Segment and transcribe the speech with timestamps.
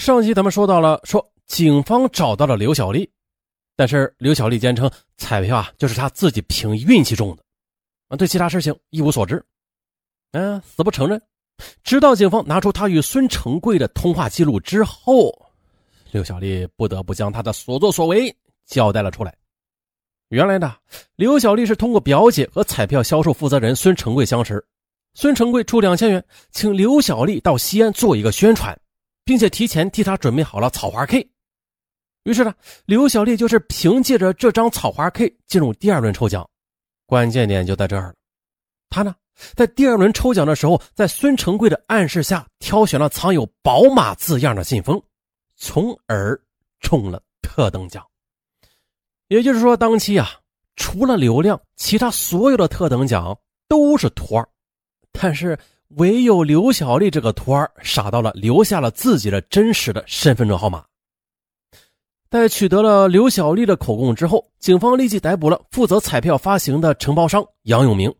[0.00, 3.06] 上集咱们说到了，说警方找到了刘小丽，
[3.76, 7.42] 但是刘小丽坚称彩票啊就是她自己凭运气中的，
[8.08, 9.44] 啊，对其他事情一无所知，
[10.32, 11.20] 嗯，死不承认。
[11.84, 15.30] 直到警方拿出他与孙成贵的通话记录之后，
[16.12, 19.36] 刘小丽不得不将他的所作所为交代了出来。
[20.30, 20.76] 原来呢，
[21.16, 24.64] 刘小丽是通过表姐和彩票销售负责人孙成贵相识，
[25.12, 28.74] 孙成贵出两千元请刘小丽到西安做一个宣传，
[29.24, 31.28] 并且提前替他准备好了草花 K。
[32.24, 36.48] 于是呢，刘小丽就是凭借着这张草花 K 进入第二轮抽奖。
[37.06, 38.14] 关键点就在这儿了，
[38.88, 39.14] 他呢？
[39.54, 45.02] 在第二轮抽奖的时候，在孙成贵的暗示下，挑选了藏有“宝马”字样的信封，
[45.56, 46.38] 从而
[46.78, 48.06] 中了特等奖。
[49.28, 50.28] 也就是说，当期啊，
[50.76, 53.34] 除了流量，其他所有的特等奖
[53.66, 54.46] 都是托儿，
[55.10, 55.58] 但是
[55.96, 60.84] 唯有刘小丽这个托儿傻到了，留下了自己的真实的身份证号码。
[62.28, 68.14] 在取得了刘小丽的口供之后，警方立即逮捕了负责彩票发行的承包商杨永明。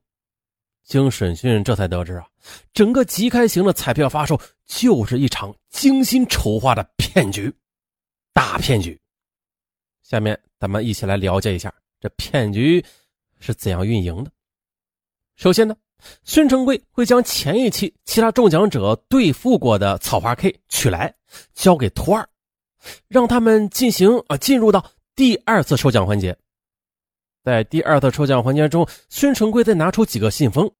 [0.82, 2.26] 经审讯，这才得知啊，
[2.72, 7.52] 整个即开型的彩票发售就是一场精心筹划的骗局，
[8.32, 9.00] 大骗局。
[10.02, 12.84] 下面咱们一起来了解一下这骗局
[13.38, 14.32] 是怎样运营的。
[15.36, 15.76] 首先呢，
[16.24, 21.14] 孙成贵会将前一期其他中奖者兑付过的草花 K 取来，
[21.54, 22.28] 交给托二，
[23.08, 24.84] 让他们进行啊进入到
[25.14, 26.36] 第二次抽奖环节。
[27.42, 30.70] 在第二次抽奖环节中，孙成贵再拿出几个信封。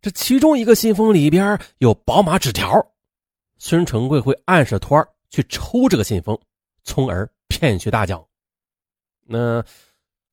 [0.00, 2.70] 这其中一个信封里边有宝马纸条，
[3.58, 6.38] 孙成贵会暗示托儿去抽这个信封，
[6.84, 8.22] 从而骗取大奖。
[9.26, 9.64] 那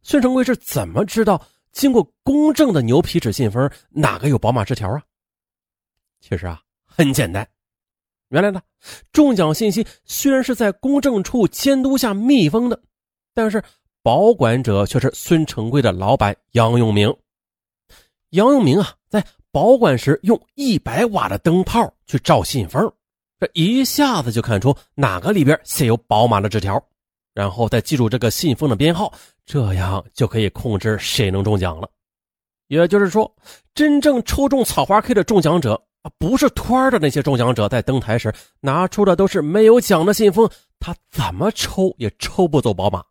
[0.02, 5.02] 孙成贵是怎么知道经过公证的牛皮纸信封哪个有宝马纸条啊？
[6.20, 7.48] 其实啊，很简单。
[8.30, 8.62] 原来呢，
[9.12, 12.82] 中奖信息虽然是在公证处监督下密封的，
[13.34, 13.62] 但是
[14.02, 17.14] 保管者却是孙成贵的老板杨永明。
[18.30, 22.82] 杨永明啊，在保管时用一百瓦的灯泡去照信封，
[23.40, 26.82] 这一下子就看出哪个里边写有宝马的纸条，
[27.34, 29.14] 然后再记住这个信封的编号，
[29.46, 31.90] 这样就可以控制谁能中奖了。
[32.68, 33.34] 也就是说，
[33.74, 40.50] 真正抽中草花 K 的中奖者啊，不是托儿的那些中奖者，在登台时拿出的都是没有奖的信封，
[40.80, 43.04] 他怎么抽也抽不走宝马。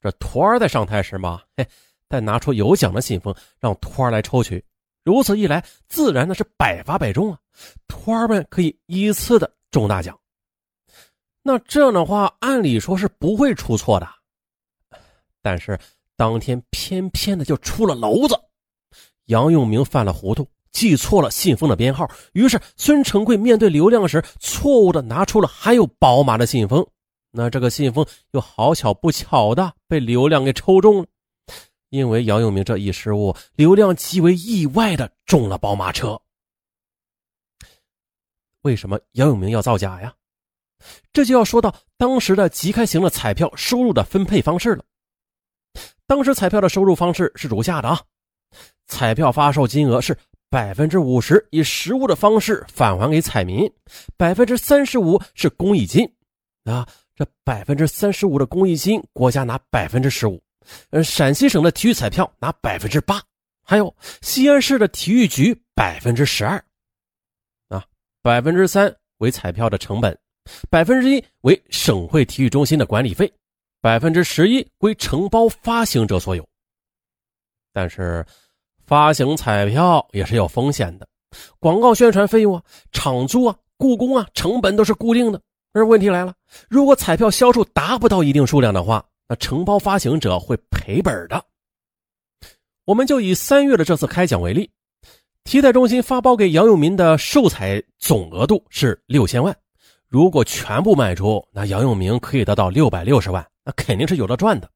[0.00, 1.66] 这托儿在上台时嘛，嘿，
[2.08, 4.64] 再拿出有奖的信封，让托儿来抽取。
[5.04, 7.38] 如此一来，自然的是百发百中啊！
[7.88, 10.18] 托儿们可以依次的中大奖。
[11.42, 14.08] 那这样的话，按理说是不会出错的。
[15.40, 15.78] 但是
[16.16, 18.38] 当天偏偏的就出了娄子，
[19.24, 22.08] 杨永明犯了糊涂，记错了信封的编号。
[22.32, 26.86] 于是孙成贵面对刘亮时，错误的拿出了含有宝马的信封。
[27.32, 31.06] 那这个信封又好巧不巧的被刘亮给抽中了。
[31.88, 36.20] 因为杨永明这一失误，刘亮极为意外的中了宝马车。
[38.60, 40.14] 为什么杨永明要造假呀？
[41.12, 44.84] 这就要说到当时的即开型的彩票收入的分配方式了。
[46.06, 48.00] 当时彩票的收入方式是如下的啊：
[48.86, 50.16] 彩票发售金额是
[50.50, 53.72] 百分之五十以实物的方式返还给彩民，
[54.16, 56.06] 百分之三十五是公益金。
[56.64, 60.42] 啊，这百分之三十五的公益金，国家拿百分之十五。
[60.90, 63.20] 呃，陕西省的体育彩票拿百分之八，
[63.64, 66.62] 还有西安市的体育局百分之十二，
[67.68, 67.84] 啊，
[68.22, 70.16] 百分之三为彩票的成本，
[70.70, 73.32] 百分之一为省会体育中心的管理费，
[73.80, 76.46] 百分之十一归承包发行者所有。
[77.72, 78.24] 但是，
[78.84, 81.06] 发行彩票也是有风险的，
[81.58, 85.40] 广告宣传费用啊、场租啊、雇工啊，成本都是固定的。
[85.72, 86.34] 而问题来了，
[86.68, 91.42] 如果彩票销售达不到一定数量的话，那承包发行者会赔本的。
[92.84, 94.70] 我们就以三月的这次开奖为例，
[95.44, 99.56] 体彩中心发包给杨永民的售彩总额度是六千万，
[100.12, 104.70] 如果全部卖出，那杨永明可以得到六百六十万，那肯定是有的赚的。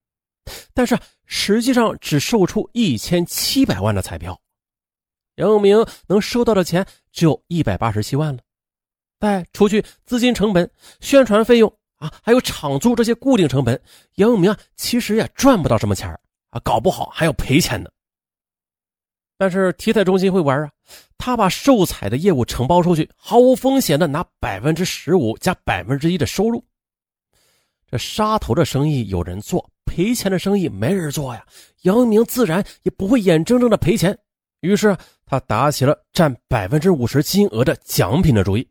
[0.73, 4.41] 但是实际上只售出一千七百万的彩票，
[5.35, 8.41] 杨永明能收到的钱只有一百八十七万了，
[9.21, 10.71] 再除去资金成本、
[11.01, 11.71] 宣传费用。
[11.97, 13.79] 啊，还有场租这些固定成本，
[14.15, 16.09] 杨永明啊，其实也赚不到什么钱
[16.49, 17.91] 啊，搞不好还要赔钱呢。
[19.39, 20.71] 但是体彩中心会玩啊，
[21.19, 26.65] 他把售彩的业务承包出去，毫无风险的拿百分之十五加百分之一的收入。
[27.91, 31.47] 这杀头的生意有人做，赔钱的生意没人做呀。
[31.83, 34.19] 杨明自然也不会眼睁睁的赔钱，
[34.61, 34.97] 于是
[35.27, 38.67] 他打起了占百分之五十金额的奖品的主意。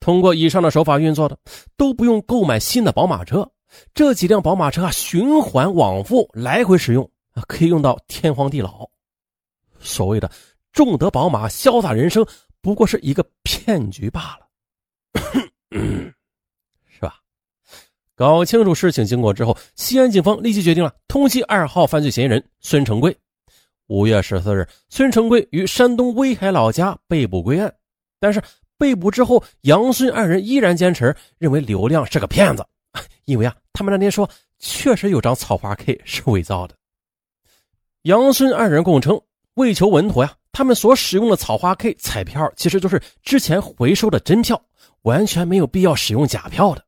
[0.00, 1.38] 通过以上的手法运作的，
[1.76, 3.48] 都不用购买新的宝马车，
[3.94, 8.88] 这几辆宝马车啊，循环往复，来回使用啊，可以用到天荒地老。
[9.80, 10.30] 所谓的
[10.72, 12.26] 重德宝马，潇洒人生，
[12.60, 14.46] 不过是一个骗局罢了，
[16.88, 17.16] 是吧？
[18.14, 23.16] 搞清楚事情经过之后，西安警方立即决定了通缉二号犯罪嫌疑人孙成贵。
[23.88, 27.74] 五月十四日，孙成贵于山东威海老家被捕归案，
[28.18, 28.42] 但是。
[28.78, 32.62] 被捕之后，杨孙二人依然坚持认为刘亮是个骗子，
[33.24, 36.76] 因为啊，他们那天说确实有张草花 K 是伪造的。
[38.02, 39.18] 杨孙二人供称，
[39.56, 44.62] 为求稳妥呀，他们所使用的草花 K 彩票其实就是之前回收的真票，
[45.02, 46.84] 完全没有必要使用假票的。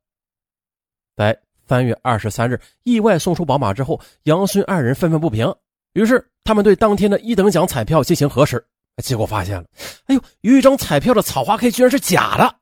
[1.15, 1.37] 在
[1.67, 5.53] 三月二十三日意外送出宝马之后，杨孙二人愤愤不平，
[5.93, 8.63] 于是他们对当天的一等奖彩票进行核实。
[9.03, 9.65] 结果发现了，
[10.05, 12.55] 哎呦，有一张彩票的草花 K 居然是假的，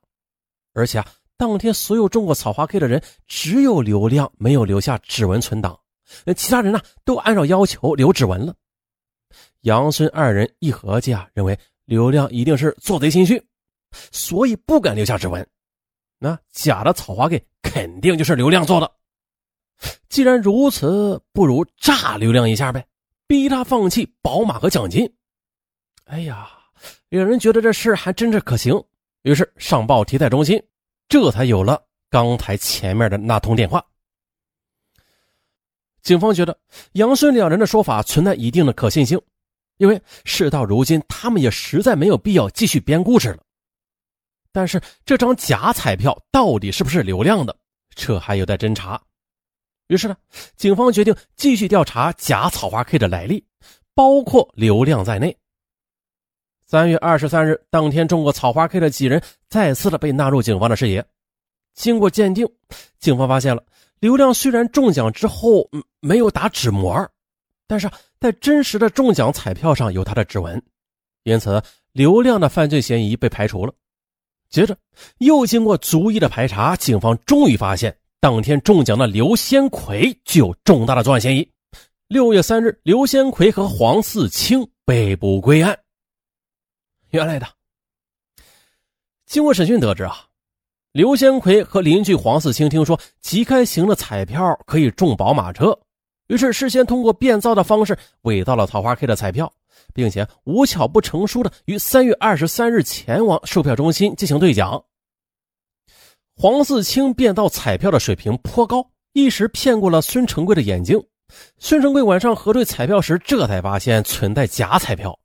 [0.72, 1.06] 而且啊，
[1.36, 5.78] 当天所有中过草花 K 的人，只有刘亮没有留下指纹存档，
[6.36, 8.54] 其他人呢，都按照要求留指纹了。
[9.62, 13.42] 杨孙二人一合计啊，认为刘亮一定是做贼心虚，
[14.12, 15.46] 所以不敢留下指纹。
[16.18, 18.90] 那假的草花 K 肯定就是刘亮做的。
[20.08, 22.84] 既然如此，不如炸刘亮一下呗，
[23.26, 25.08] 逼他放弃宝马和奖金。
[26.04, 26.50] 哎呀，
[27.08, 28.82] 两人觉得这事还真是可行，
[29.22, 30.60] 于是上报体彩中心，
[31.08, 33.84] 这才有了刚才前面的那通电话。
[36.02, 36.56] 警方觉得
[36.92, 39.20] 杨顺两人的说法存在一定的可信性，
[39.76, 43.38] 因为事到如今，他们也实在没有必要继续编故事了。
[44.52, 47.54] 但是这张假彩票到底是不是刘亮的，
[47.94, 49.00] 这还有待侦查。
[49.88, 50.16] 于是呢，
[50.56, 53.44] 警方决定继续调查假草花 K 的来历，
[53.94, 55.36] 包括刘亮在内。
[56.66, 61.04] 三月二十三日，当天中过草花 K 的几人再次的被纳入警方的视野。
[61.74, 62.46] 经过鉴定，
[62.98, 63.62] 警方发现了
[64.00, 65.68] 刘亮虽然中奖之后
[66.00, 67.08] 没有打指模，
[67.66, 67.90] 但是
[68.20, 70.62] 在真实的中奖彩票上有他的指纹，
[71.24, 71.62] 因此
[71.92, 73.72] 刘亮的犯罪嫌疑被排除了。
[74.48, 74.76] 接着
[75.18, 81.46] 又经过逐一的排查，警方终于发现当天中奖的刘先奎具有重大的作案嫌疑。
[82.06, 85.78] 六月三日，刘先奎和黄四清被捕归案。
[87.10, 87.46] 原来的，
[89.26, 90.27] 经过审讯得知啊，
[90.98, 95.78] 刘先奎和邻居黄四清听说即开型的彩票可以中宝马车，
[96.26, 99.48] 于是事先通过变造的方式伪造了桃花 K 的彩票，
[99.94, 104.82] 并且无巧不成书的于三月二十三日前往售票中心进行兑奖。
[106.34, 111.00] 黄四清变造彩票的水平颇高，一时骗过了孙成贵的眼睛。
[111.58, 115.16] 孙成贵晚上核对彩票时，这才发现存在假彩票。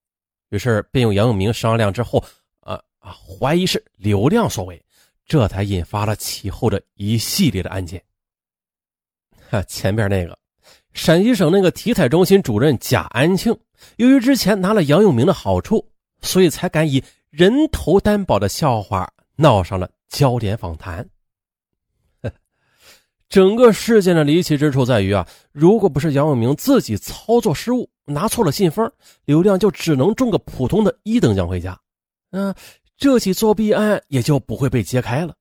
[0.51, 2.23] 于是便用杨永明商量之后，
[2.59, 4.79] 呃啊，怀疑是刘亮所为，
[5.25, 8.03] 这才引发了其后的一系列的案件。
[9.49, 10.37] 哈，前边那个
[10.93, 13.57] 陕西省那个体彩中心主任贾安庆，
[13.97, 15.87] 由于之前拿了杨永明的好处，
[16.21, 21.07] 所以才敢以人头担保的笑话闹上了焦点访谈。
[23.29, 27.89] 整个事件的离奇之处在于啊，如果不是杨永明自己操作失误。
[28.05, 28.91] 拿错了信封，
[29.23, 31.79] 刘亮就只能中个普通的一等奖回家，
[32.31, 32.53] 嗯，
[33.03, 35.35] 这起作弊案也就不会被揭开了。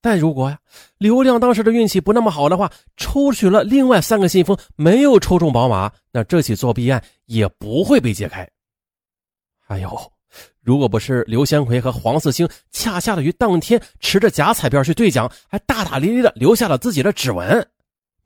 [0.00, 0.58] 但如果呀，
[0.98, 8.44] 刘亮当时的运气不那么好的话，抽取了另外三个信封，没有抽中宝马，那这起作弊案也不会被揭开。
[9.64, 9.96] 还有，
[10.60, 17.64] 如果不是刘先奎和黄四星恰恰的于当天持着假彩票去兑奖，还大大咧咧的留下了自己的指纹。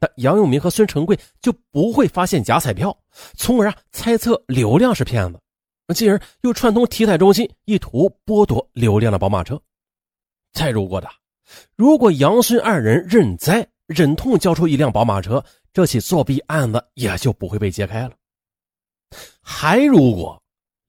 [0.01, 2.97] 那杨永明和孙成贵就不会发现假彩票，
[3.37, 5.39] 从而啊猜测刘亮是骗子，
[5.93, 9.61] 进而又串通体彩中心，意图剥夺刘亮的宝马车。
[10.53, 11.09] 再如果的，
[11.77, 18.13] 如果杨孙二人认栽，忍痛交出一辆宝马车，这起作弊案子也就不会被揭开了。
[19.43, 20.41] 还如果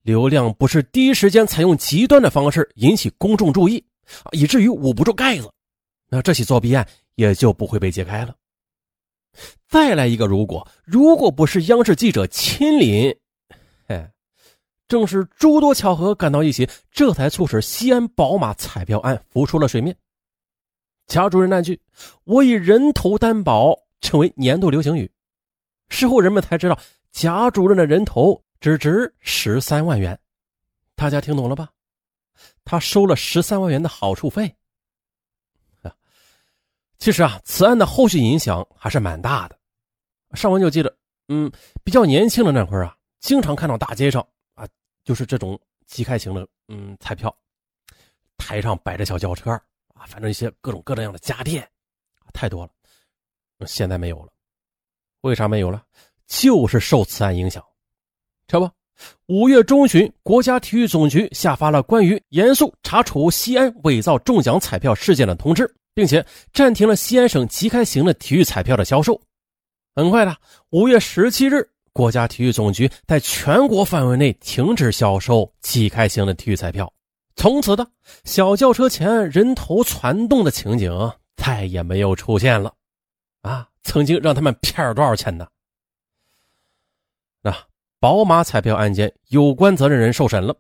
[0.04, 3.84] 刘亮不是第一时间采用极端的方式引起公众注意，
[4.32, 5.52] 以至于捂不住盖子，
[6.10, 8.36] 那这起作弊案也就不会被揭开了。
[9.68, 13.16] 再来一个，如果如果不是央视记者亲临，
[14.92, 19.96] 正是诸多巧合赶到一起，这才促使西安宝马彩票案浮出了水面。
[21.08, 21.80] 贾主任那句
[22.26, 25.10] “我以人头担保”成为年度流行语。
[25.88, 26.78] 事后人们才知道，
[27.10, 30.20] 贾主任的人头只值十三万元。
[30.94, 31.70] 大家听懂了吧？
[32.66, 34.54] 他收了十三万元的好处费。
[36.98, 39.58] 其实啊，此案的后续影响还是蛮大的。
[40.34, 40.94] 上文就记得，
[41.30, 41.50] 嗯，
[41.82, 44.28] 比较年轻的那会儿啊，经常看到大街上，
[45.04, 47.36] 就是这种即开型的，嗯，彩票，
[48.38, 49.52] 台上摆着小轿车，
[49.94, 51.68] 啊，反正一些各种各样的家电，
[52.34, 52.72] 太多了。
[53.68, 54.32] 现在没有了，
[55.22, 55.84] 为啥没有了？
[56.26, 57.64] 就是受此案影响。
[58.48, 58.70] 这不，
[59.28, 69.22] 五月中旬，国家体育总局下发了关于严肃查处西安伪造中奖彩票事件的通知，并且暂停了西安省即开型的体育彩票的销售。
[69.94, 70.36] 很快的，
[70.70, 76.92] 五月十七日，国家体育总局在全国范围内停止销售即开型的体育彩票。
[77.36, 77.88] 从此的
[78.24, 80.92] 小轿车前人头攒动的情景
[81.36, 82.74] 再也没有出现了。
[83.42, 85.48] 啊，曾经让他们骗了多少钱呢？
[87.42, 87.52] 那
[88.00, 90.56] 宝马彩票案件有关责任人受审了。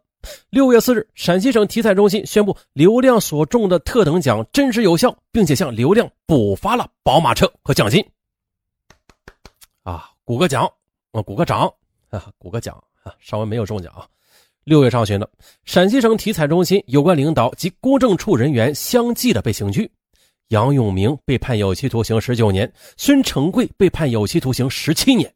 [0.49, 8.03] 六月四日，陕西省体彩中心宣布，刘亮所中的特等奖真实有效，并且向刘亮补发了宝马车和奖金。
[9.83, 10.71] 啊，鼓个奖，
[11.11, 11.71] 啊，鼓个掌，
[12.09, 13.13] 啊，鼓个奖啊！
[13.19, 14.07] 稍微没有中奖啊。
[14.63, 15.29] 六月上旬的，
[15.65, 19.89] 陕西省体彩中心有关领导及公证处人员相继的被刑拘。
[20.49, 25.33] 杨永明被判有期徒刑十九年，孙成贵被判有期徒刑十七年，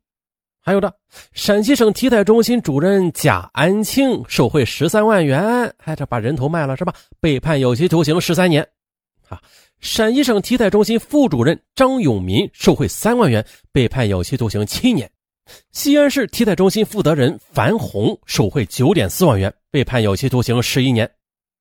[0.62, 0.94] 还有的
[1.34, 6.94] 陕西省体彩中心主任贾安庆受贿十三万元，还这把人头卖了是吧？
[7.20, 8.65] 被判有期徒刑十三年。
[9.27, 9.41] 啊，
[9.79, 15.10] 陕西省体彩中心副主任张永民受贿三万元，被判有期徒刑七年。
[15.72, 21.10] 西安市体彩中心负责人樊红受贿九点四万元，被判有期徒刑十一年。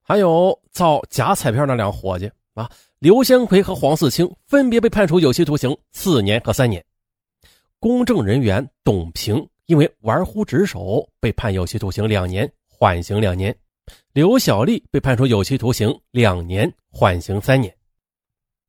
[0.03, 2.71] 还有造假彩票那两伙计啊。
[2.99, 6.83] 刘先奎和黄四清分别被判处有期徒刑四年和三年，
[7.79, 13.53] 公证人员董平因为玩忽职守被判有期徒刑两年，缓刑两年；
[14.13, 17.75] 刘小丽被判处有期徒刑两年，缓刑三年。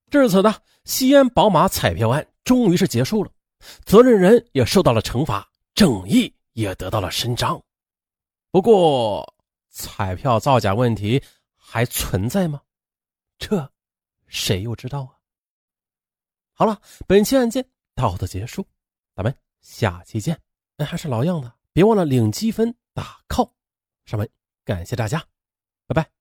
[0.10, 0.53] 至此呢，
[0.84, 3.29] 西安宝马彩票案终于是结束了，
[3.86, 7.62] 责任人也受到了惩罚，正义也得到了伸张。
[8.51, 9.36] 不过，
[9.69, 11.22] 彩票造假问题
[11.55, 12.62] 还存在吗？
[13.38, 13.72] 这？
[14.27, 15.12] 谁又知道啊？
[16.53, 18.65] 好了，本期案件到此结束，
[19.13, 20.39] 咱们下期见。
[20.77, 23.51] 哎，还是老样子，别忘了领积分打 call。
[24.05, 24.29] 上门
[24.63, 25.24] 感谢大家，
[25.88, 26.14] 拜拜。